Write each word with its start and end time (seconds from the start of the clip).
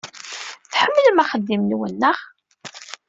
Tḥemmlem 0.71 1.17
axeddim-nwen, 1.23 1.93
naɣ? 2.01 2.17